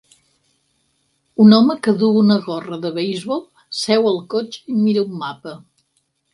[1.45, 3.45] Un home que duu una gorra de beisbol
[3.83, 5.59] seu al cotxe i mira un mapa.